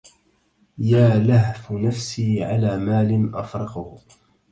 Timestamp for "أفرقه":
3.35-3.97